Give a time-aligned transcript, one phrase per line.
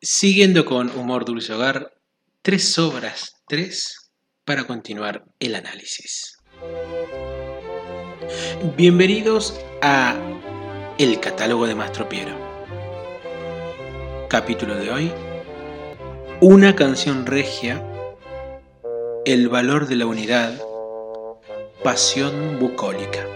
[0.00, 1.90] Siguiendo con Humor Dulce Hogar,
[2.40, 4.12] tres obras, tres,
[4.44, 6.36] para continuar el análisis.
[8.76, 10.14] Bienvenidos a
[10.98, 12.38] El catálogo de Mastro Piero.
[14.30, 15.12] Capítulo de hoy,
[16.40, 17.84] Una canción regia,
[19.24, 20.62] El valor de la unidad,
[21.82, 23.26] Pasión bucólica.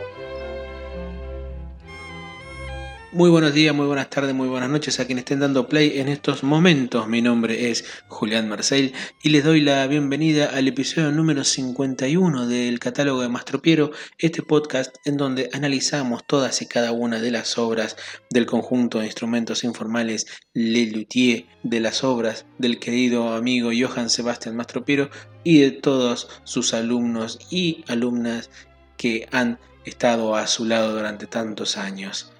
[3.14, 6.08] Muy buenos días, muy buenas tardes, muy buenas noches a quienes estén dando play en
[6.08, 7.08] estos momentos.
[7.08, 12.78] Mi nombre es Julián Marcel y les doy la bienvenida al episodio número 51 del
[12.78, 17.98] catálogo de Mastropiero, este podcast en donde analizamos todas y cada una de las obras
[18.30, 24.56] del conjunto de instrumentos informales Le Luthier, de las obras del querido amigo Johann Sebastian
[24.56, 25.10] Mastropiero
[25.44, 28.48] y de todos sus alumnos y alumnas
[28.96, 32.31] que han estado a su lado durante tantos años.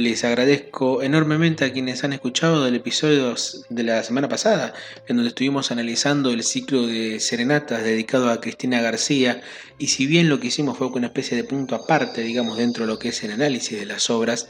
[0.00, 3.34] Les agradezco enormemente a quienes han escuchado del episodio
[3.68, 4.72] de la semana pasada,
[5.06, 9.42] en donde estuvimos analizando el ciclo de serenatas dedicado a Cristina García,
[9.76, 12.90] y si bien lo que hicimos fue una especie de punto aparte, digamos, dentro de
[12.90, 14.48] lo que es el análisis de las obras,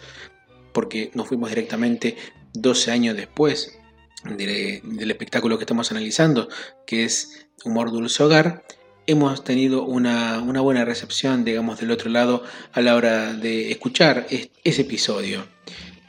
[0.73, 2.17] porque nos fuimos directamente
[2.55, 3.77] 12 años después
[4.25, 6.49] del espectáculo que estamos analizando,
[6.87, 8.63] que es Humor Dulce Hogar,
[9.11, 14.83] hemos tenido una, buena recepción, digamos, del otro lado a la hora de escuchar ese
[14.83, 15.45] episodio.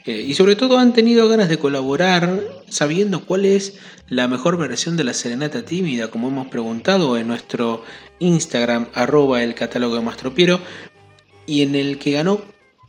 [0.04, 4.96] Eh, y sobre todo han tenido ganas de colaborar sabiendo cuál es la mejor versión
[4.96, 7.84] de la serenata tímida, como hemos preguntado en nuestro
[8.18, 10.60] Instagram, arroba el catálogo de Mastropiero,
[11.46, 12.40] y en el que ganó,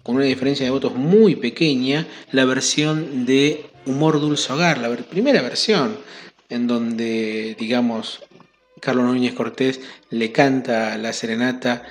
[0.03, 5.41] con una diferencia de votos muy pequeña, la versión de Humor Dulce Hogar, la primera
[5.41, 5.97] versión,
[6.50, 8.22] en donde, digamos,
[8.84, 11.84] Carlos Núñez Cortés le canta la serenata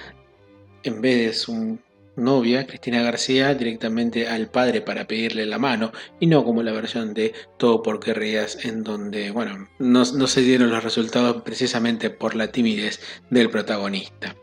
[0.83, 1.79] en vez de su
[2.17, 7.15] novia, Cristina García, directamente al padre para pedirle la mano, y no como la versión
[7.15, 12.35] de Todo por querrías, en donde, bueno, no, no se dieron los resultados precisamente por
[12.35, 14.37] la timidez del protagonista.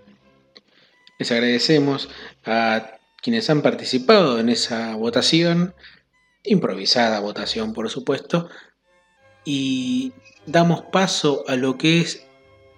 [1.19, 2.09] Les agradecemos
[2.45, 5.75] a quienes han participado en esa votación,
[6.43, 8.49] improvisada votación por supuesto,
[9.45, 10.13] y
[10.47, 12.28] damos paso a lo que es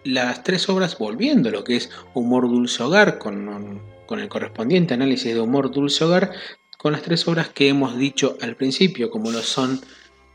[0.04, 4.94] las tres obras volviendo a lo que es Humor Dulce Hogar, con, con el correspondiente
[4.94, 6.32] análisis de Humor Dulce Hogar,
[6.78, 9.82] con las tres obras que hemos dicho al principio, como lo son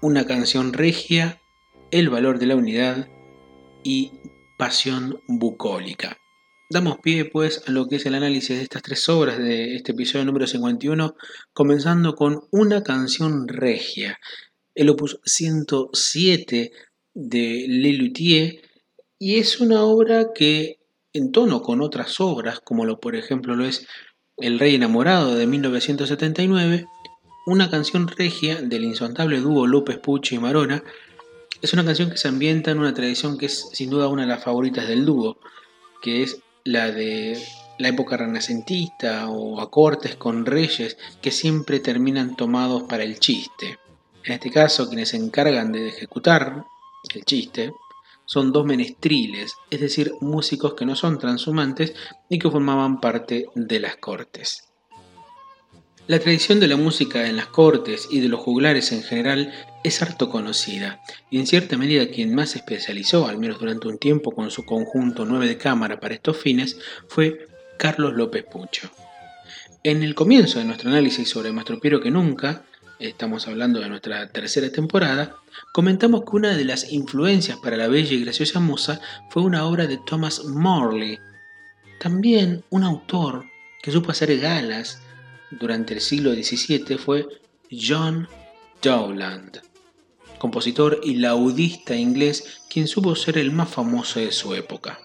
[0.01, 1.41] Una canción regia,
[1.91, 3.09] El valor de la unidad
[3.83, 4.13] y
[4.59, 6.17] Pasión bucólica.
[6.69, 9.93] Damos pie pues a lo que es el análisis de estas tres obras de este
[9.93, 11.15] episodio número 51,
[11.53, 14.19] comenzando con Una canción regia,
[14.75, 16.73] el opus 107
[17.15, 18.63] de Lelutier,
[19.19, 20.79] y es una obra que,
[21.13, 23.87] en tono con otras obras, como lo por ejemplo lo es
[24.37, 26.87] El Rey Enamorado de 1979,
[27.47, 30.83] una canción regia del insondable dúo López Pucci y Marona,
[31.63, 34.29] es una canción que se ambienta en una tradición que es sin duda una de
[34.29, 35.39] las favoritas del dúo,
[36.03, 37.43] que es la de
[37.79, 43.79] la época renacentista o acortes con reyes que siempre terminan tomados para el chiste.
[44.25, 46.65] En este caso, quienes se encargan de ejecutar
[47.15, 47.73] el chiste
[48.27, 51.95] son dos menestriles, es decir, músicos que no son transhumantes
[52.29, 54.65] y que formaban parte de las cortes.
[56.09, 60.03] La tradición de la música en las cortes y de los juglares en general es
[60.03, 61.01] harto conocida,
[61.31, 64.65] y en cierta medida quien más se especializó, al menos durante un tiempo con su
[64.65, 68.89] conjunto 9 de cámara para estos fines, fue Carlos López Pucho.
[69.83, 72.65] En el comienzo de nuestro análisis sobre Mastro Piero que nunca,
[72.99, 75.37] estamos hablando de nuestra tercera temporada,
[75.73, 79.87] comentamos que una de las influencias para la bella y graciosa musa fue una obra
[79.87, 81.19] de Thomas Morley,
[82.01, 83.45] también un autor
[83.83, 85.01] que supo hacer galas
[85.51, 87.27] durante el siglo XVII fue
[87.71, 88.29] John
[88.83, 89.61] Dowland,
[90.39, 94.99] compositor y laudista inglés quien supo ser el más famoso de su época.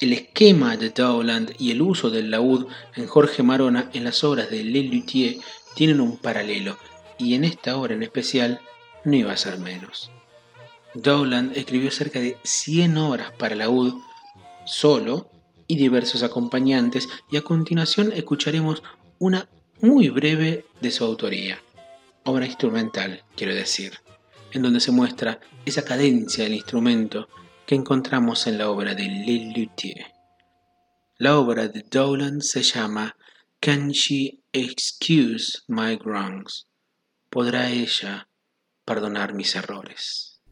[0.00, 2.66] El esquema de Dowland y el uso del laúd
[2.96, 5.36] en Jorge Marona en las obras de Le Luthier
[5.74, 6.78] tienen un paralelo,
[7.20, 8.60] y en esta obra en especial
[9.04, 10.10] no iba a ser menos.
[10.94, 13.94] Dowland escribió cerca de 100 obras para laúd
[14.64, 15.30] solo
[15.66, 18.82] y diversos acompañantes y a continuación escucharemos
[19.18, 19.48] una
[19.80, 21.62] muy breve de su autoría,
[22.24, 23.92] obra instrumental, quiero decir,
[24.52, 27.28] en donde se muestra esa cadencia del instrumento
[27.66, 30.06] que encontramos en la obra de Le Luthier.
[31.18, 33.14] La obra de Dowland se llama
[33.60, 36.66] Can She Excuse My Wrongs?
[37.30, 38.28] ¿Podrá ella
[38.84, 40.42] perdonar mis errores?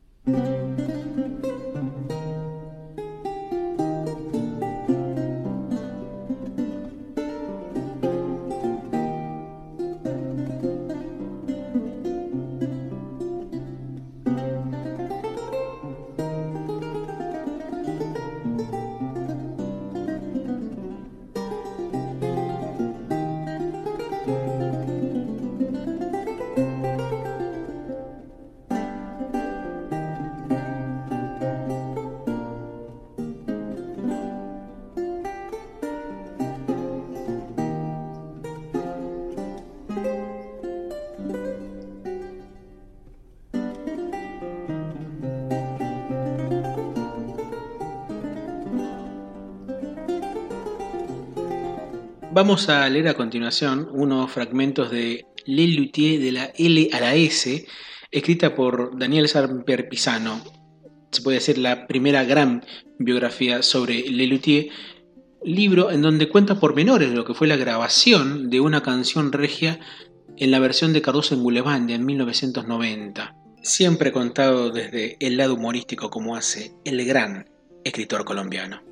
[52.39, 57.17] Vamos a leer a continuación unos fragmentos de Le Luthier de la L a la
[57.17, 57.67] S,
[58.13, 60.41] escrita por Daniel Samper Pisano.
[61.11, 62.65] Se puede decir la primera gran
[63.01, 64.69] biografía sobre Le Luthier,
[65.43, 69.81] libro en donde cuenta pormenores de lo que fue la grabación de una canción regia
[70.37, 73.35] en la versión de Cardoso en Gulebandia en 1990.
[73.65, 77.51] Siempre contado desde el lado humorístico como hace el gran
[77.83, 78.88] escritor colombiano.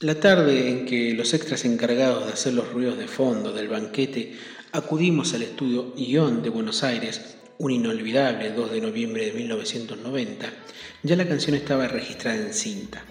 [0.00, 4.32] La tarde en que los extras encargados de hacer los ruidos de fondo del banquete
[4.70, 10.52] acudimos al estudio Ion de Buenos Aires, un inolvidable 2 de noviembre de 1990,
[11.02, 13.02] ya la canción estaba registrada en cinta.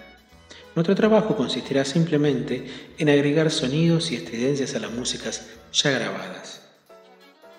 [0.74, 2.64] Nuestro trabajo consistirá simplemente
[2.96, 6.62] en agregar sonidos y estridencias a las músicas ya grabadas.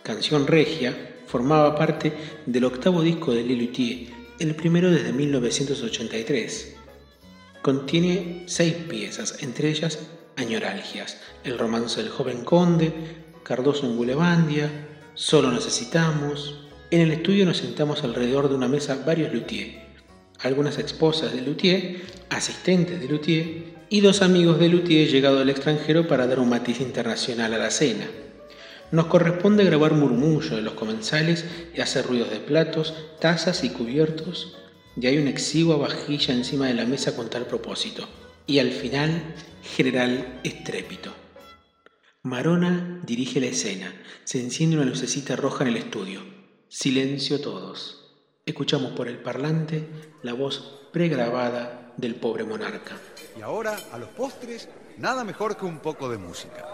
[0.02, 2.14] Canción Regia formaba parte
[2.48, 4.08] del octavo disco de Lilutier,
[4.40, 6.79] el primero desde 1983
[7.62, 10.00] Contiene seis piezas, entre ellas
[10.38, 12.94] Añoralgias, El romance del joven conde,
[13.44, 14.70] Cardoso en Bulevandia,
[15.14, 16.56] Solo necesitamos.
[16.90, 19.82] En el estudio nos sentamos alrededor de una mesa varios luthier,
[20.40, 21.98] algunas esposas de luthier,
[22.30, 26.80] asistentes de luthier y dos amigos de luthier llegados del extranjero para dar un matiz
[26.80, 28.08] internacional a la cena.
[28.92, 31.44] Nos corresponde grabar murmullo de los comensales
[31.76, 34.56] y hacer ruidos de platos, tazas y cubiertos
[34.96, 38.08] y hay una exigua vajilla encima de la mesa con tal propósito.
[38.46, 41.14] Y al final, general estrépito.
[42.24, 43.94] Marona dirige la escena.
[44.24, 46.22] Se enciende una lucecita roja en el estudio.
[46.68, 48.14] Silencio todos.
[48.46, 49.88] Escuchamos por el parlante
[50.24, 52.98] la voz pregrabada del pobre monarca.
[53.38, 56.66] Y ahora, a los postres, nada mejor que un poco de música.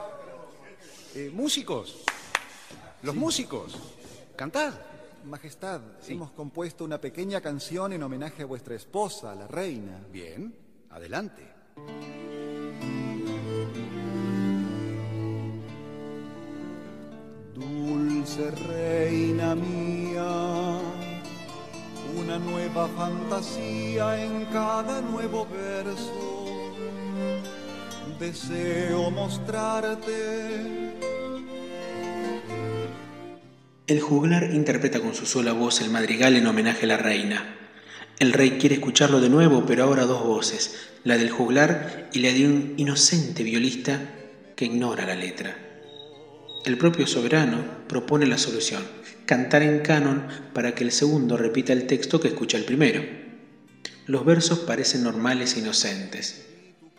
[1.15, 2.03] Eh, músicos,
[3.03, 3.75] los músicos,
[4.35, 4.73] cantad.
[5.25, 9.99] Majestad, hemos compuesto una pequeña canción en homenaje a vuestra esposa, la reina.
[10.11, 10.55] Bien,
[10.91, 11.43] adelante.
[17.53, 20.79] Dulce reina mía,
[22.17, 26.45] una nueva fantasía en cada nuevo verso.
[28.19, 31.04] Deseo mostrarte
[33.87, 37.55] el juglar interpreta con su sola voz el madrigal en homenaje a la reina.
[38.17, 42.31] El rey quiere escucharlo de nuevo, pero ahora dos voces, la del juglar y la
[42.31, 44.01] de un inocente violista
[44.55, 45.55] que ignora la letra.
[46.65, 48.81] El propio soberano propone la solución,
[49.27, 53.03] cantar en canon para que el segundo repita el texto que escucha el primero.
[54.07, 56.47] Los versos parecen normales e inocentes,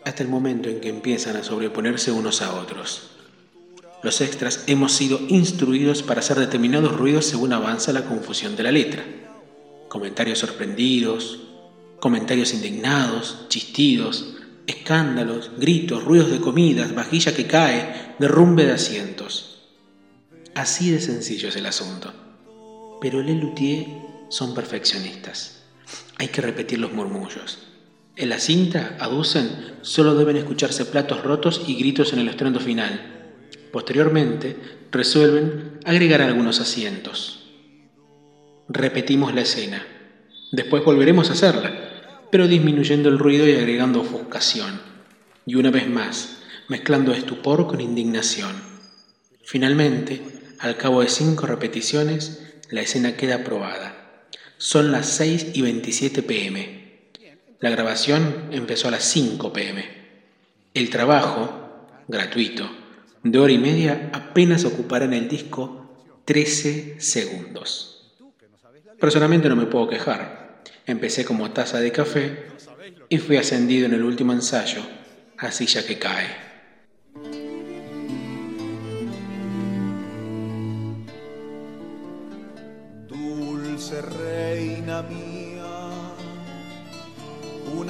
[0.05, 3.16] hasta el momento en que empiezan a sobreponerse unos a otros.
[4.03, 8.71] Los extras hemos sido instruidos para hacer determinados ruidos según avanza la confusión de la
[8.71, 9.03] letra.
[9.89, 11.39] Comentarios sorprendidos,
[11.99, 14.35] comentarios indignados, chistidos,
[14.67, 19.63] escándalos, gritos, ruidos de comidas, vajilla que cae, derrumbe de asientos.
[20.53, 22.13] Así de sencillo es el asunto.
[23.01, 23.87] Pero les Luthier
[24.29, 25.63] son perfeccionistas.
[26.17, 27.59] Hay que repetir los murmullos.
[28.15, 33.16] En la cinta, aducen, solo deben escucharse platos rotos y gritos en el estruendo final
[33.77, 34.57] Posteriormente,
[34.91, 37.45] resuelven agregar algunos asientos.
[38.67, 39.85] Repetimos la escena.
[40.51, 44.81] Después volveremos a hacerla, pero disminuyendo el ruido y agregando ofuscación.
[45.45, 48.55] Y una vez más, mezclando estupor con indignación.
[49.43, 50.23] Finalmente,
[50.57, 54.25] al cabo de cinco repeticiones, la escena queda aprobada.
[54.57, 57.11] Son las 6 y 27 pm.
[57.59, 59.85] La grabación empezó a las 5 pm.
[60.73, 62.67] El trabajo, gratuito,
[63.31, 68.13] de hora y media apenas ocuparán el disco 13 segundos.
[68.99, 70.63] Personalmente no me puedo quejar.
[70.85, 72.45] Empecé como taza de café
[73.09, 74.81] y fui ascendido en el último ensayo
[75.37, 76.46] a silla que cae.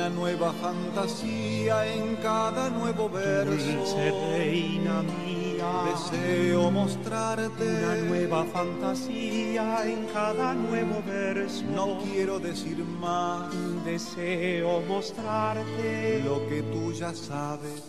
[0.07, 3.51] Una nueva fantasía en cada nuevo verso.
[3.51, 11.63] Dulce reina mía Deseo mostrarte una nueva fantasía en cada nuevo verso.
[11.73, 13.53] No quiero decir más.
[13.83, 17.83] Deseo mostrarte lo que tú ya sabes.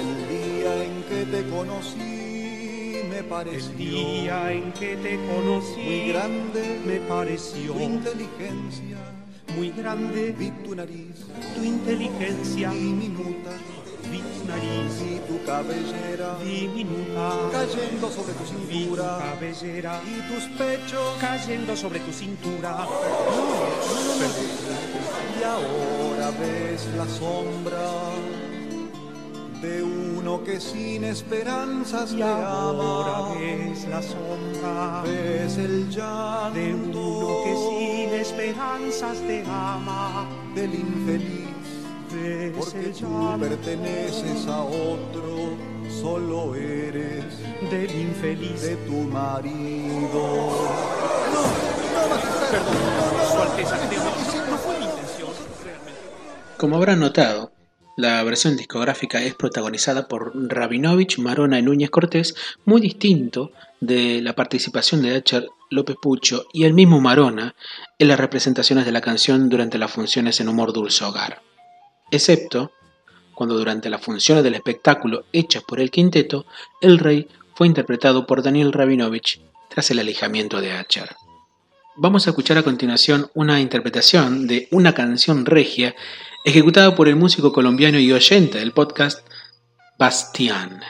[0.00, 3.72] El día en que te conocí me pareció.
[3.78, 7.72] El día en que te conocí muy grande me pareció.
[7.72, 9.19] Tu inteligencia
[9.60, 10.34] muy grande.
[10.38, 11.16] Vi tu nariz,
[11.54, 12.70] tu inteligencia.
[12.70, 13.52] Diminuta.
[14.10, 16.30] Vi tu nariz, Vi tu cabellera.
[16.42, 19.18] Diminuta, cayendo sobre tu vi tu cintura.
[19.18, 21.08] cabellera, y tus pechos.
[21.20, 22.72] cayendo sobre tu cintura.
[25.38, 27.86] Y ahora ves la sombra
[29.60, 33.34] de uno que sin esperanzas Y te ahora ama.
[33.34, 37.89] ves la sombra Ves el de llanto uno que sin
[38.30, 40.26] esperanzas te ama.
[40.54, 41.48] del infeliz.
[42.58, 45.56] Porque tú perteneces a otro,
[46.00, 47.24] solo eres
[47.70, 48.62] del infeliz.
[48.62, 50.50] de tu marido.
[53.30, 53.76] Su Alteza,
[54.48, 55.30] no fue mi intención,
[55.64, 56.00] realmente.
[56.56, 57.49] Como habrán notado,
[58.00, 64.34] la versión discográfica es protagonizada por Rabinovich, Marona y Núñez Cortés, muy distinto de la
[64.34, 67.54] participación de Acher, López Pucho y el mismo Marona
[67.98, 71.42] en las representaciones de la canción durante las funciones en Humor Dulce Hogar.
[72.10, 72.72] Excepto
[73.34, 76.46] cuando durante las funciones del espectáculo hechas por el quinteto,
[76.80, 81.10] el rey fue interpretado por Daniel Rabinovich tras el alejamiento de Acher.
[82.02, 85.94] Vamos a escuchar a continuación una interpretación de una canción regia
[86.46, 89.18] ejecutada por el músico colombiano y oyente del podcast
[89.98, 90.80] Bastián.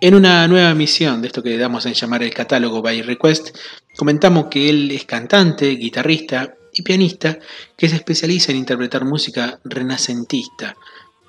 [0.00, 3.56] En una nueva emisión de esto que damos en llamar el catálogo by request,
[3.96, 7.38] comentamos que él es cantante, guitarrista y pianista
[7.76, 10.74] que se especializa en interpretar música renacentista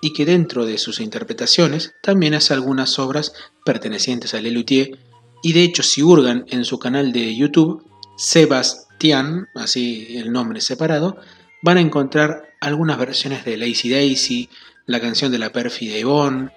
[0.02, 3.34] y que dentro de sus interpretaciones también hace algunas obras
[3.64, 4.98] pertenecientes a Lelutier
[5.44, 7.86] y de hecho si hurgan en su canal de YouTube
[8.16, 11.20] Sebastián, así el nombre separado,
[11.62, 14.50] van a encontrar algunas versiones de Lazy Daisy,
[14.86, 16.52] la canción de la pérfida Yvonne,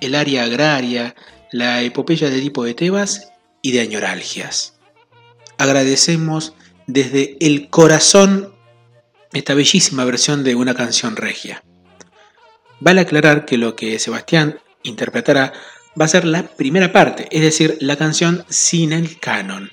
[0.00, 1.14] el aria agraria,
[1.52, 4.74] la epopeya de Edipo de Tebas y de Añoralgias.
[5.58, 6.54] Agradecemos
[6.86, 8.54] desde el corazón
[9.32, 11.62] esta bellísima versión de una canción regia.
[12.80, 15.52] Vale aclarar que lo que Sebastián interpretará
[16.00, 19.70] va a ser la primera parte, es decir, la canción sin el canon.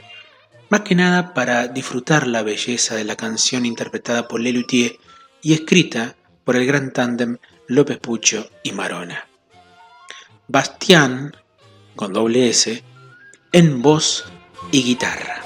[0.69, 4.97] Más que nada para disfrutar la belleza de la canción interpretada por Lelutier
[5.41, 9.27] y escrita por el gran tándem López Pucho y Marona.
[10.47, 11.35] Bastián,
[11.95, 12.83] con doble S,
[13.51, 14.25] en voz
[14.71, 15.36] y guitarra.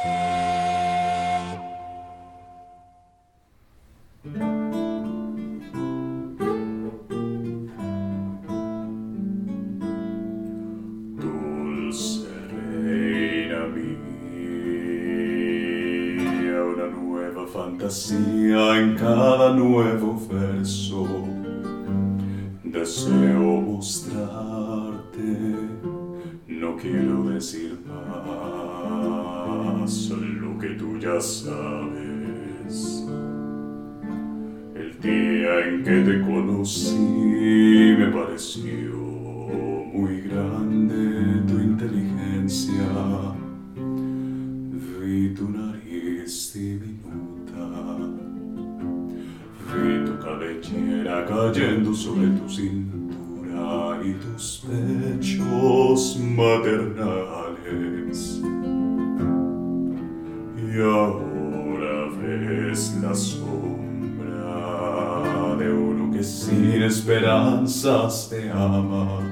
[35.83, 38.95] Que te conocí me pareció
[39.93, 42.85] muy grande tu inteligencia.
[44.99, 47.97] Vi tu nariz diminuta,
[49.73, 58.19] vi tu cabellera cayendo sobre tu cintura y tus pechos maternales.
[60.57, 63.71] Y ahora ves la sombra
[66.21, 69.30] de uno que sin esperanzas te ama.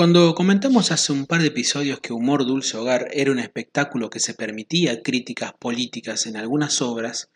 [0.00, 4.18] Cuando comentamos hace un par de episodios que Humor Dulce Hogar era un espectáculo que
[4.18, 7.28] se permitía críticas políticas en algunas obras,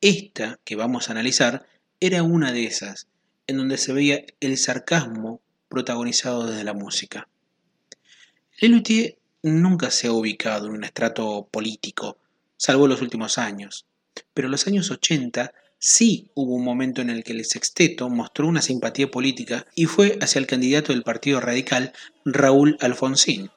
[0.00, 1.66] esta que vamos a analizar
[2.00, 3.06] era una de esas,
[3.46, 7.28] en donde se veía el sarcasmo protagonizado desde la música.
[8.62, 12.16] Lelutier nunca se ha ubicado en un estrato político,
[12.56, 13.84] salvo los últimos años,
[14.32, 18.62] pero los años 80 sí hubo un momento en el que el sexteto mostró una
[18.62, 21.92] simpatía política y fue hacia el candidato del Partido Radical,
[22.24, 23.50] Raúl Alfonsín.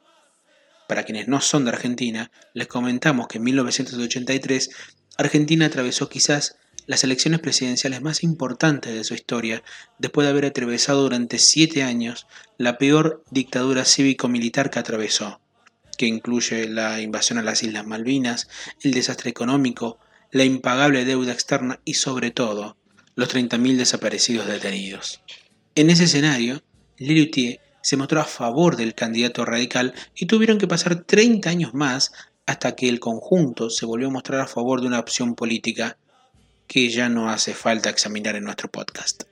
[0.88, 4.70] Para quienes no son de Argentina, les comentamos que en 1983
[5.18, 6.56] Argentina atravesó quizás
[6.90, 9.62] las elecciones presidenciales más importantes de su historia,
[10.00, 12.26] después de haber atravesado durante siete años
[12.58, 15.40] la peor dictadura cívico-militar que atravesó,
[16.00, 18.48] que incluye la invasión a las Islas Malvinas,
[18.82, 20.00] el desastre económico,
[20.32, 22.78] la impagable deuda externa y sobre todo
[23.16, 25.22] los 30.000 desaparecidos detenidos.
[25.76, 26.62] En ese escenario,
[26.98, 32.12] Lelutier se mostró a favor del candidato radical y tuvieron que pasar 30 años más
[32.46, 35.98] hasta que el conjunto se volvió a mostrar a favor de una opción política
[36.68, 39.24] que ya no hace falta examinar en nuestro podcast.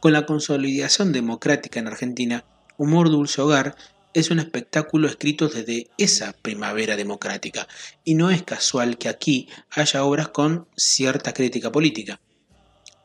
[0.00, 2.44] Con la consolidación democrática en Argentina,
[2.78, 3.76] Humor Dulce Hogar
[4.14, 7.66] es un espectáculo escrito desde esa primavera democrática,
[8.04, 12.20] y no es casual que aquí haya obras con cierta crítica política.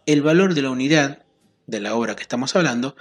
[0.06, 1.24] El valor de la unidad,
[1.66, 2.96] de la obra que estamos hablando,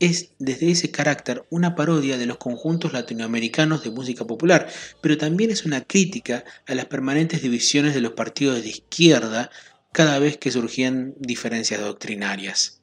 [0.00, 4.68] es desde ese carácter una parodia de los conjuntos latinoamericanos de música popular,
[5.00, 9.50] pero también es una crítica a las permanentes divisiones de los partidos de izquierda
[9.92, 12.82] cada vez que surgían diferencias doctrinarias.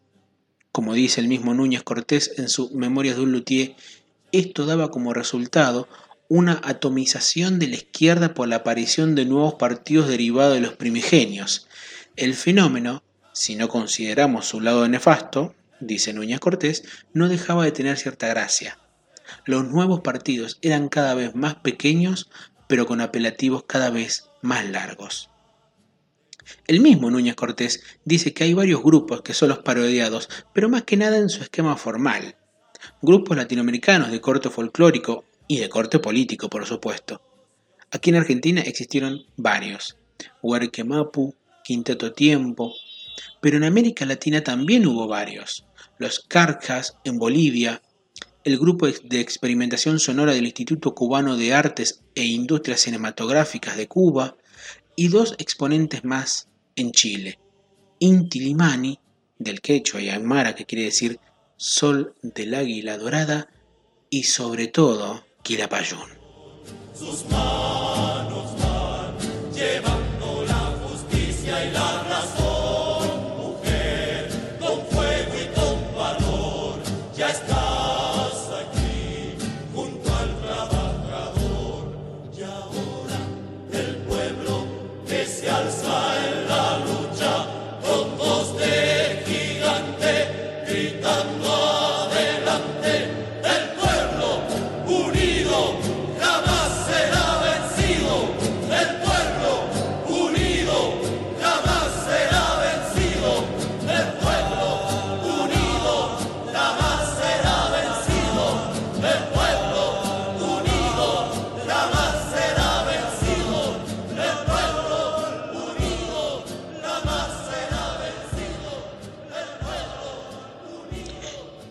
[0.72, 3.76] Como dice el mismo Núñez Cortés en su Memorias de un Luthier,
[4.34, 5.88] esto daba como resultado
[6.28, 11.68] una atomización de la izquierda por la aparición de nuevos partidos derivados de los primigenios.
[12.16, 17.98] El fenómeno, si no consideramos su lado nefasto, dice Núñez Cortés, no dejaba de tener
[17.98, 18.80] cierta gracia.
[19.46, 22.32] Los nuevos partidos eran cada vez más pequeños,
[22.68, 25.30] pero con apelativos cada vez más largos.
[26.66, 30.84] El mismo Núñez Cortés dice que hay varios grupos que son los parodiados, pero más
[30.84, 32.36] que nada en su esquema formal
[33.02, 37.22] grupos latinoamericanos de corte folclórico y de corte político, por supuesto.
[37.92, 39.98] Aquí en Argentina existieron varios,
[40.42, 42.74] Huarquemapu, Quinteto Tiempo,
[43.42, 45.66] pero en América Latina también hubo varios,
[45.98, 47.82] los Carcas en Bolivia,
[48.44, 54.36] el grupo de experimentación sonora del Instituto Cubano de Artes e Industrias Cinematográficas de Cuba
[54.96, 57.40] y dos exponentes más en Chile,
[58.00, 59.00] Inti Limani,
[59.40, 61.20] del quechua y aymara, que quiere decir
[61.66, 63.48] Sol del Águila Dorada
[64.10, 66.10] y sobre todo Quilapayún.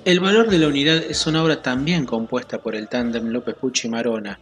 [0.04, 3.88] El valor de la unidad es una obra también compuesta por el tándem López Pucci
[3.88, 4.40] Marona,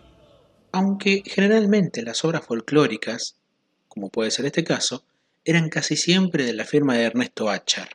[0.73, 3.37] aunque generalmente las obras folclóricas,
[3.87, 5.05] como puede ser este caso,
[5.44, 7.90] eran casi siempre de la firma de Ernesto Achar.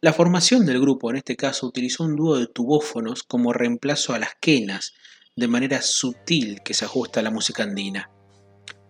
[0.00, 4.20] La formación del grupo en este caso utilizó un dúo de tubófonos como reemplazo a
[4.20, 4.94] las quenas,
[5.34, 8.10] de manera sutil que se ajusta a la música andina.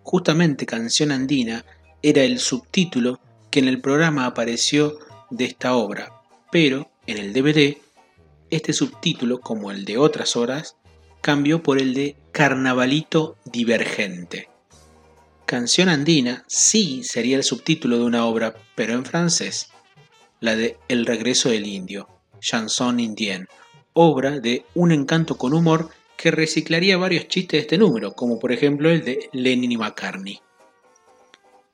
[0.02, 1.64] Justamente Canción Andina
[2.02, 4.98] era el subtítulo que en el programa apareció
[5.30, 6.12] de esta obra,
[6.52, 7.85] pero en el DVD
[8.50, 10.76] este subtítulo, como el de otras horas,
[11.20, 14.48] cambió por el de Carnavalito Divergente.
[15.44, 19.68] Canción andina sí sería el subtítulo de una obra, pero en francés,
[20.40, 22.08] la de El regreso del indio,
[22.40, 23.48] Chanson indien,
[23.92, 28.52] obra de un encanto con humor que reciclaría varios chistes de este número, como por
[28.52, 30.40] ejemplo el de Lenin y McCartney.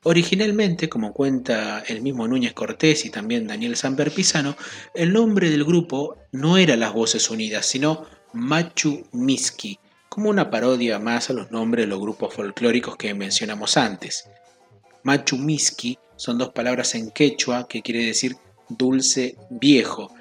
[0.05, 4.55] Originalmente, como cuenta el mismo Núñez Cortés y también Daniel Samper Pisano,
[4.93, 10.99] el nombre del grupo no era Las Voces Unidas, sino Machu Miski, como una parodia
[10.99, 14.29] más a los nombres de los grupos folclóricos que mencionamos antes.
[15.03, 18.35] Machu Miski son dos palabras en quechua que quiere decir
[18.67, 20.13] dulce viejo,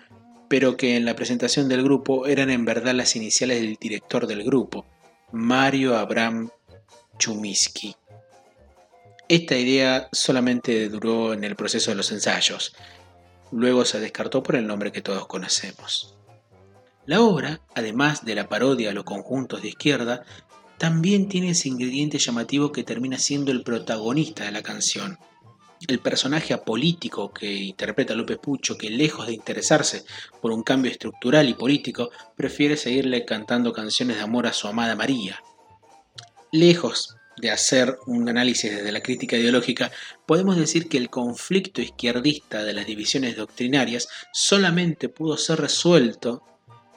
[0.49, 4.45] pero que en la presentación del grupo eran en verdad las iniciales del director del
[4.45, 4.87] grupo,
[5.33, 6.51] Mario Abraham
[7.19, 7.97] Chumiski.
[9.33, 12.75] Esta idea solamente duró en el proceso de los ensayos.
[13.51, 16.19] Luego se descartó por el nombre que todos conocemos.
[17.07, 20.23] La obra, además de la parodia a los conjuntos de izquierda,
[20.77, 25.19] también tiene ese ingrediente llamativo que termina siendo el protagonista de la canción.
[25.89, 30.05] El personaje apolítico que interpreta López Pucho, que lejos de interesarse
[30.43, 34.95] por un cambio estructural y político, prefiere seguirle cantando canciones de amor a su amada
[34.95, 35.43] María.
[36.51, 39.91] Lejos de hacer un análisis desde la crítica ideológica,
[40.27, 46.45] podemos decir que el conflicto izquierdista de las divisiones doctrinarias solamente pudo ser resuelto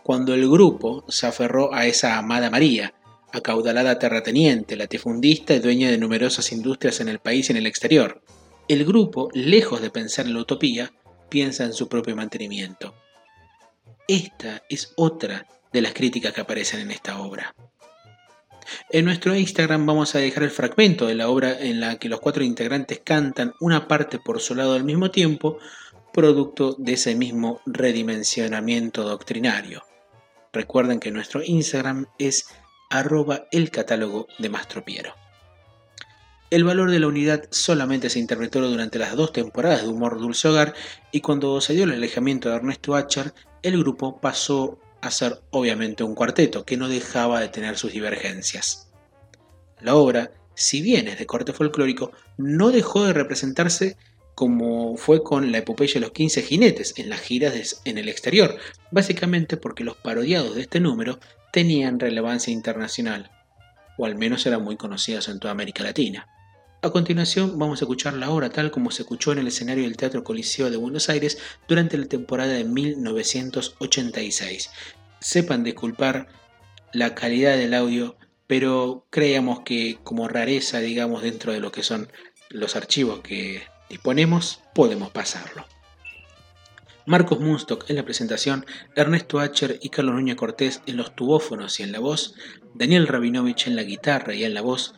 [0.03, 2.93] cuando el grupo se aferró a esa amada María,
[3.34, 8.21] acaudalada terrateniente, latifundista y dueña de numerosas industrias en el país y en el exterior.
[8.67, 10.93] El grupo, lejos de pensar en la utopía,
[11.27, 12.93] piensa en su propio mantenimiento.
[14.08, 17.55] Esta es otra de las críticas que aparecen en esta obra.
[18.89, 22.19] En nuestro Instagram vamos a dejar el fragmento de la obra en la que los
[22.19, 25.58] cuatro integrantes cantan una parte por su lado al mismo tiempo,
[26.13, 29.84] producto de ese mismo redimensionamiento doctrinario.
[30.54, 32.47] Recuerden que nuestro Instagram es
[32.89, 35.13] arroba el catálogo de Mastropiero.
[36.51, 40.47] El valor de la unidad solamente se interpretó durante las dos temporadas de Humor Dulce
[40.47, 40.73] Hogar
[41.12, 46.04] y cuando se dio el alejamiento de Ernesto Acher, el grupo pasó a ser obviamente
[46.04, 48.91] un cuarteto que no dejaba de tener sus divergencias.
[49.82, 53.98] La obra, si bien es de corte folclórico, no dejó de representarse
[54.34, 58.58] como fue con la epopeya de los 15 jinetes en las giras en el exterior,
[58.91, 61.20] básicamente porque los parodiados de este número
[61.54, 63.32] tenían relevancia internacional,
[63.98, 66.28] o al menos eran muy conocidos en toda América Latina.
[66.86, 69.98] A continuación vamos a escuchar la obra tal como se escuchó en el escenario del
[69.98, 74.69] Teatro Coliseo de Buenos Aires durante la temporada de 1986.
[75.19, 76.28] Sepan disculpar
[76.93, 82.12] la calidad del audio, pero creíamos que como rareza, digamos, dentro de lo que son
[82.52, 85.65] los archivos que disponemos, podemos pasarlo.
[87.08, 88.63] Marcos Munstock en la presentación,
[88.95, 92.36] Ernesto Acher y Carlos Núñez Cortés en los tubófonos y en la voz,
[92.76, 94.93] Daniel Rabinovich en la guitarra y en la voz,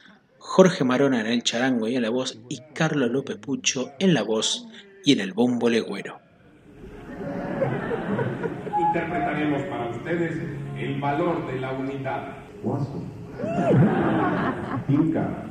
[0.49, 4.23] Jorge Marona en el charango y en la voz y Carlos López Pucho en la
[4.23, 4.65] voz
[5.03, 6.19] y en el bombo legüero.
[8.79, 10.37] Interpretaremos para ustedes
[10.79, 12.37] el valor de la unidad.
[14.87, 15.43] Inca.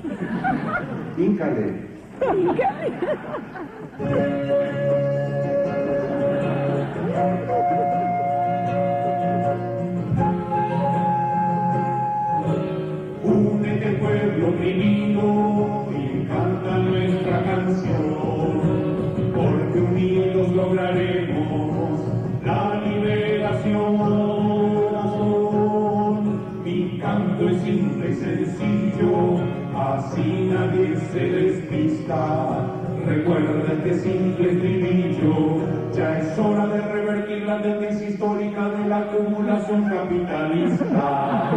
[27.64, 29.38] Simple y sencillo,
[29.76, 32.72] así nadie se despista.
[33.06, 35.60] Recuerda este simple estribillo,
[35.92, 41.50] ya es hora de revertir la tendencia histórica de la acumulación capitalista.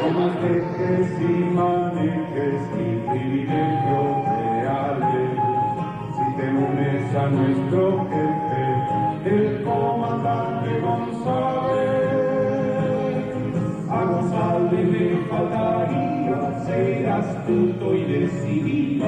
[0.00, 5.32] Como dejes y manejes mi privilegio reales,
[6.16, 8.62] si te unes a nuestro jefe,
[9.24, 11.91] el comandante González,
[17.42, 19.06] astuto y decidido,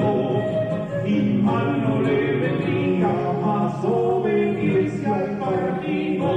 [1.05, 3.07] y mal no le vendría
[3.41, 6.27] más obediencia al partido.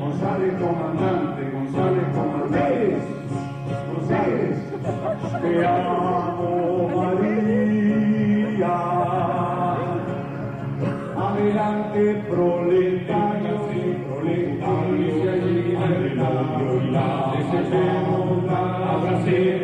[0.00, 2.96] González comandante, González comandante.
[3.94, 4.56] González,
[5.42, 8.74] te amo María.
[11.16, 15.16] Adelante proletarios y proletarios,
[15.84, 16.14] adelante
[16.90, 18.60] la desechémosla,
[18.92, 19.63] abracémosla,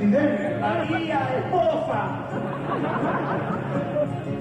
[0.00, 0.56] presidente.
[0.60, 2.00] María, esposa.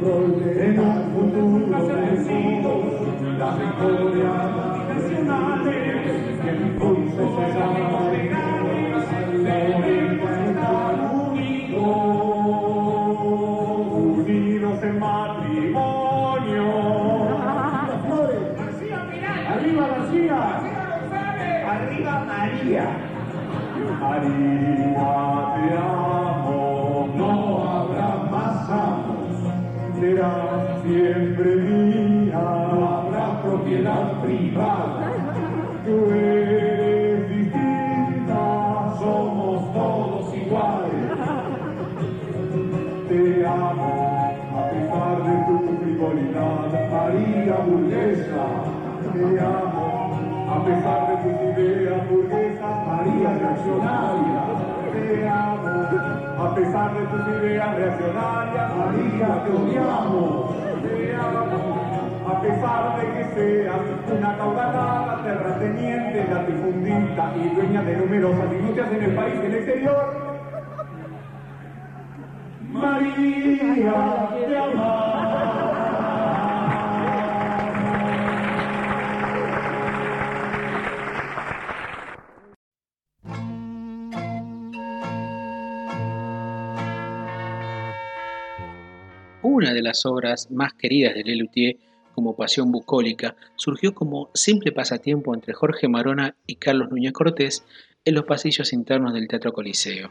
[0.02, 2.72] En un futuro vencido,
[3.38, 3.56] las
[30.10, 32.41] serás siempre mía,
[32.72, 35.12] no habrá propiedad privada.
[35.86, 41.10] Tú eres distinta, somos todos iguales.
[43.08, 43.93] Te amo,
[44.58, 48.45] a pesar de tu frivolidad, María burguesa.
[49.13, 49.88] Te amo,
[50.50, 54.38] a pesar de tus ideas burguesas, María reaccionaria.
[55.00, 60.56] Te amo, a pesar de tus ideas reaccionarias, María te odiamos.
[60.84, 63.80] Te amo, a pesar de que seas
[64.12, 69.56] una caudalada, terrateniente, latifundista y dueña de numerosas industrias en el país y en el
[69.56, 70.30] exterior.
[72.72, 75.18] María, te amamos.
[89.69, 91.77] Una de las obras más queridas de Lelutier
[92.15, 97.63] como Pasión Bucólica surgió como simple pasatiempo entre Jorge Marona y Carlos Núñez Cortés
[98.03, 100.10] en los pasillos internos del Teatro Coliseo.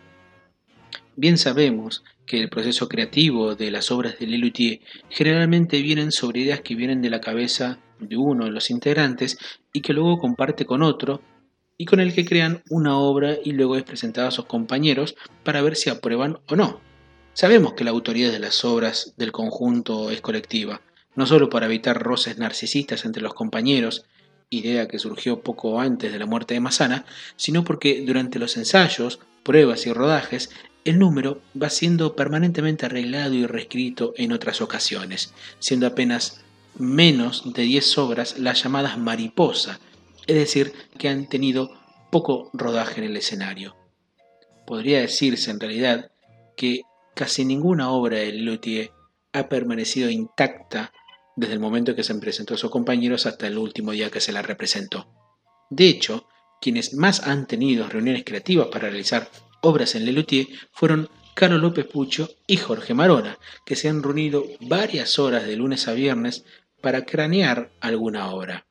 [1.16, 6.60] Bien sabemos que el proceso creativo de las obras de Lelutier generalmente vienen sobre ideas
[6.60, 9.38] que vienen de la cabeza de uno de los integrantes
[9.72, 11.20] y que luego comparte con otro
[11.76, 15.62] y con el que crean una obra y luego es presentada a sus compañeros para
[15.62, 16.87] ver si aprueban o no.
[17.40, 20.80] Sabemos que la autoría de las obras del conjunto es colectiva,
[21.14, 24.04] no solo para evitar roces narcisistas entre los compañeros,
[24.50, 27.04] idea que surgió poco antes de la muerte de Massana,
[27.36, 30.50] sino porque durante los ensayos, pruebas y rodajes,
[30.84, 36.40] el número va siendo permanentemente arreglado y reescrito en otras ocasiones, siendo apenas
[36.76, 39.78] menos de 10 obras las llamadas mariposa,
[40.26, 41.70] es decir, que han tenido
[42.10, 43.76] poco rodaje en el escenario.
[44.66, 46.10] Podría decirse en realidad
[46.56, 46.82] que
[47.18, 48.92] casi ninguna obra de Luthier
[49.32, 50.92] ha permanecido intacta
[51.34, 54.30] desde el momento que se presentó a sus compañeros hasta el último día que se
[54.30, 55.08] la representó.
[55.68, 56.28] De hecho,
[56.60, 59.28] quienes más han tenido reuniones creativas para realizar
[59.62, 65.18] obras en Lelutier fueron Carlos López Pucho y Jorge Marona, que se han reunido varias
[65.18, 66.44] horas de lunes a viernes
[66.80, 68.68] para cranear alguna obra.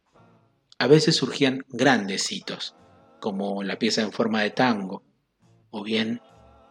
[0.79, 2.75] A veces surgían grandes hitos,
[3.19, 5.03] como la pieza en forma de tango,
[5.69, 6.21] o bien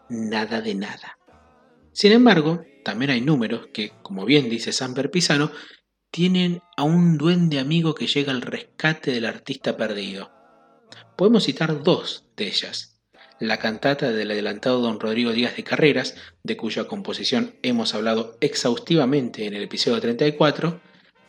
[0.08, 1.18] nada de nada.
[1.96, 5.50] Sin embargo, también hay números que, como bien dice Samper Pisano,
[6.10, 10.30] tienen a un duende amigo que llega al rescate del artista perdido.
[11.16, 13.00] Podemos citar dos de ellas.
[13.40, 19.46] La cantata del adelantado don Rodrigo Díaz de Carreras, de cuya composición hemos hablado exhaustivamente
[19.46, 20.78] en el episodio 34,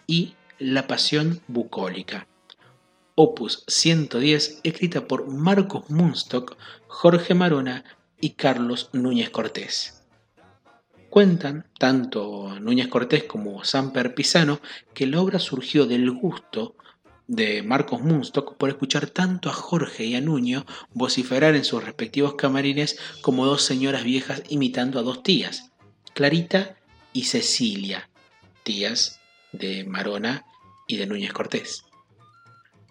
[0.05, 2.27] y La Pasión Bucólica,
[3.15, 7.85] opus 110, escrita por Marcos Munstock, Jorge Marona
[8.19, 9.96] y Carlos Núñez Cortés.
[11.17, 14.61] Cuentan tanto Núñez Cortés como Samper Pisano
[14.93, 16.75] que la obra surgió del gusto
[17.25, 22.35] de Marcos Munstock por escuchar tanto a Jorge y a Nuño vociferar en sus respectivos
[22.35, 25.71] camarines como dos señoras viejas imitando a dos tías,
[26.13, 26.77] Clarita
[27.13, 28.11] y Cecilia,
[28.61, 29.19] tías
[29.53, 30.45] de Marona
[30.87, 31.83] y de Núñez Cortés.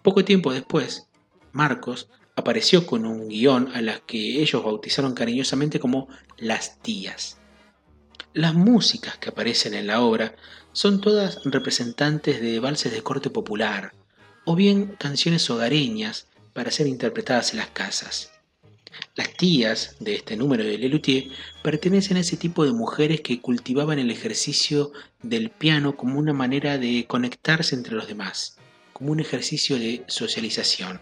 [0.03, 1.07] Poco tiempo después,
[1.53, 7.39] Marcos apareció con un guion a las que ellos bautizaron cariñosamente como las tías.
[8.37, 10.35] Las músicas que aparecen en la obra
[10.71, 13.93] son todas representantes de valses de corte popular,
[14.45, 18.31] o bien canciones hogareñas para ser interpretadas en las casas.
[19.15, 21.29] Las tías de este número de Lelutier
[21.63, 24.91] pertenecen a ese tipo de mujeres que cultivaban el ejercicio
[25.23, 28.57] del piano como una manera de conectarse entre los demás,
[28.93, 31.01] como un ejercicio de socialización.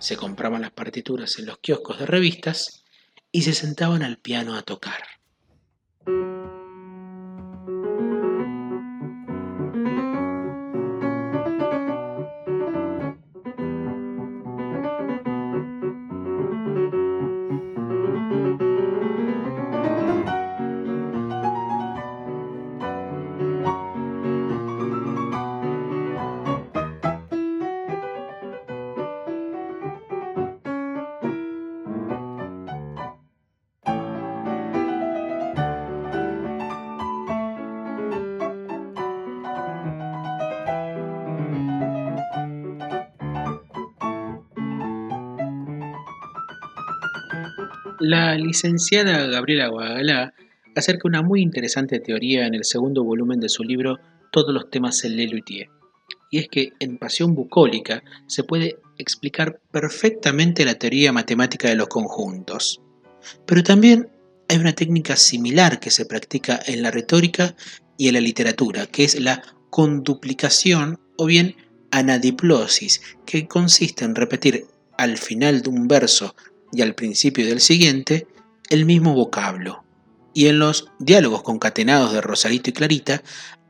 [0.00, 2.82] Se compraban las partituras en los kioscos de revistas
[3.30, 5.19] y se sentaban al piano a tocar.
[48.00, 50.32] La licenciada Gabriela Guagalá
[50.74, 53.98] acerca una muy interesante teoría en el segundo volumen de su libro
[54.32, 55.68] Todos los temas en Lelutier.
[56.30, 61.88] Y es que en Pasión Bucólica se puede explicar perfectamente la teoría matemática de los
[61.88, 62.80] conjuntos.
[63.44, 64.08] Pero también
[64.48, 67.54] hay una técnica similar que se practica en la retórica
[67.98, 71.54] y en la literatura, que es la conduplicación o bien
[71.90, 74.64] anadiplosis, que consiste en repetir
[74.96, 76.34] al final de un verso
[76.72, 78.26] y al principio del siguiente
[78.68, 79.84] el mismo vocablo.
[80.32, 83.22] Y en los diálogos concatenados de Rosarito y Clarita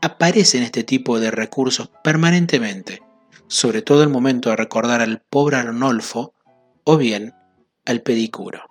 [0.02, 3.02] aparecen este tipo de recursos permanentemente,
[3.48, 6.34] sobre todo el momento de recordar al pobre Arnolfo
[6.84, 7.34] o bien
[7.86, 8.64] al pedicuro.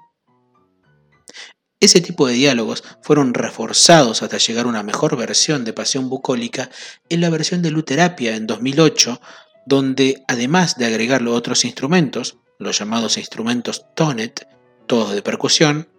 [1.82, 6.70] Ese tipo de diálogos fueron reforzados hasta llegar a una mejor versión de Pasión Bucólica
[7.08, 9.22] en la versión de Luterapia en 2008,
[9.66, 14.48] donde además de agregarle otros instrumentos, los llamados instrumentos tonet,
[14.86, 15.90] todos de percusión,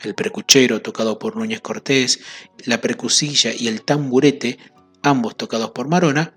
[0.00, 2.20] el percuchero tocado por Núñez Cortés,
[2.64, 4.58] la percusilla y el tamburete,
[5.02, 6.34] ambos tocados por Marona,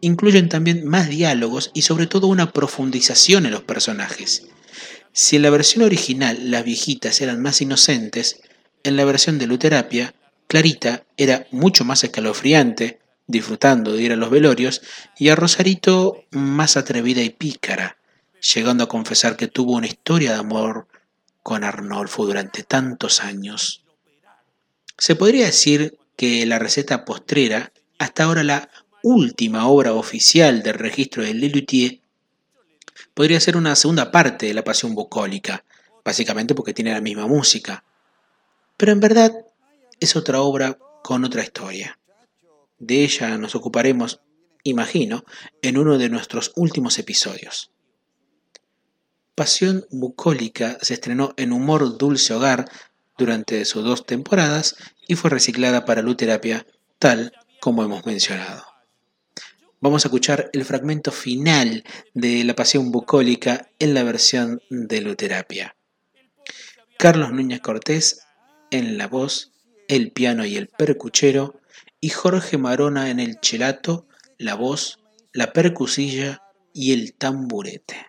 [0.00, 4.48] incluyen también más diálogos y sobre todo una profundización en los personajes.
[5.12, 8.40] Si en la versión original las viejitas eran más inocentes,
[8.84, 10.14] en la versión de Luterapia
[10.48, 14.80] Clarita era mucho más escalofriante, disfrutando de ir a los velorios,
[15.18, 17.97] y a Rosarito más atrevida y pícara,
[18.40, 20.86] llegando a confesar que tuvo una historia de amor
[21.42, 23.84] con Arnolfo durante tantos años.
[24.96, 28.70] Se podría decir que la receta postrera, hasta ahora la
[29.02, 32.00] última obra oficial del registro de Lelutier,
[33.14, 35.64] podría ser una segunda parte de la pasión bucólica,
[36.04, 37.84] básicamente porque tiene la misma música.
[38.76, 39.32] Pero en verdad
[40.00, 41.98] es otra obra con otra historia.
[42.78, 44.20] De ella nos ocuparemos,
[44.62, 45.24] imagino,
[45.62, 47.72] en uno de nuestros últimos episodios.
[49.38, 52.64] Pasión bucólica se estrenó en Humor Dulce Hogar
[53.16, 54.74] durante sus dos temporadas
[55.06, 56.66] y fue reciclada para Luterapia,
[56.98, 58.64] tal como hemos mencionado.
[59.80, 65.76] Vamos a escuchar el fragmento final de La Pasión Bucólica en la versión de Luterapia.
[66.98, 68.22] Carlos Núñez Cortés
[68.72, 69.52] en la voz,
[69.86, 71.60] el piano y el percuchero,
[72.00, 74.98] y Jorge Marona en el chelato, la voz,
[75.32, 76.42] la percusilla
[76.74, 78.08] y el tamburete.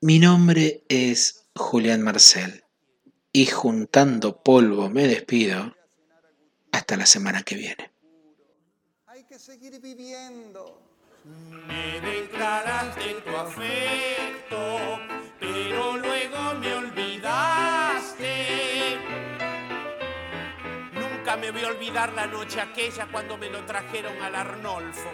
[0.00, 2.62] Mi nombre es Julián Marcel
[3.32, 5.74] y juntando polvo me despido
[6.70, 7.90] hasta la semana que viene.
[9.06, 10.80] Hay que seguir viviendo.
[11.66, 15.00] Me declaraste tu afecto,
[15.40, 18.36] pero luego me olvidaste.
[20.94, 25.10] Nunca me voy a olvidar la noche aquella cuando me lo trajeron al Arnolfo.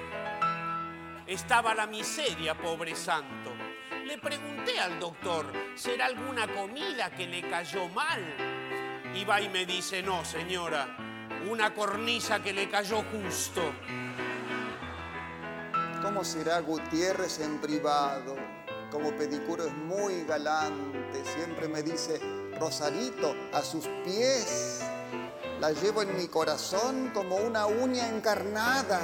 [1.26, 3.53] Estaba la miseria, pobre santo.
[4.04, 8.22] Le pregunté al doctor, ¿será alguna comida que le cayó mal?
[9.14, 10.94] Y va y me dice, no, señora,
[11.48, 13.62] una cornisa que le cayó justo.
[16.02, 18.36] ¿Cómo será Gutiérrez en privado?
[18.90, 22.20] Como pedicuro es muy galante, siempre me dice,
[22.60, 24.82] Rosarito, a sus pies.
[25.60, 29.00] La llevo en mi corazón como una uña encarnada.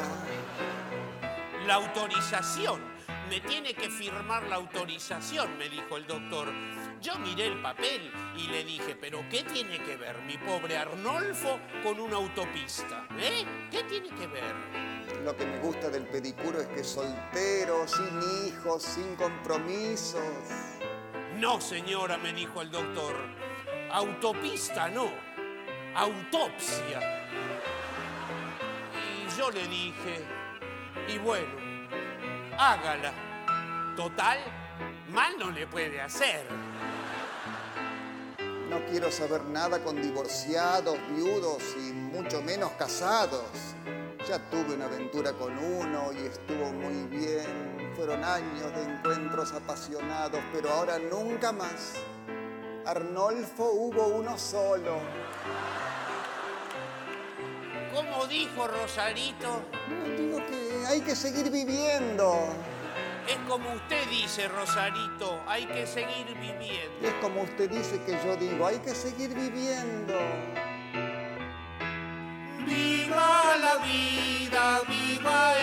[1.66, 2.99] La autorización.
[3.30, 6.48] Me tiene que firmar la autorización, me dijo el doctor.
[7.00, 11.60] Yo miré el papel y le dije, pero ¿qué tiene que ver mi pobre Arnolfo
[11.84, 13.06] con una autopista?
[13.16, 13.44] ¿Eh?
[13.70, 14.52] ¿Qué tiene que ver?
[15.24, 20.24] Lo que me gusta del pedicuro es que es soltero, sin hijos, sin compromisos.
[21.36, 23.14] No, señora, me dijo el doctor.
[23.92, 25.08] Autopista no,
[25.94, 27.28] autopsia.
[28.98, 30.24] Y yo le dije,
[31.14, 31.69] y bueno,
[32.60, 33.12] hágala.
[33.96, 34.38] Total,
[35.08, 36.46] mal no le puede hacer.
[38.68, 43.46] No quiero saber nada con divorciados, viudos y mucho menos casados.
[44.28, 47.92] Ya tuve una aventura con uno y estuvo muy bien.
[47.96, 51.94] Fueron años de encuentros apasionados, pero ahora nunca más.
[52.86, 55.00] Arnolfo hubo uno solo.
[57.94, 59.62] ¿Cómo dijo Rosarito?
[59.88, 62.48] No, digo que hay que seguir viviendo.
[63.28, 67.06] Es como usted dice, Rosarito, hay que seguir viviendo.
[67.06, 70.14] Es como usted dice que yo digo, hay que seguir viviendo.
[72.66, 75.54] Viva la vida, viva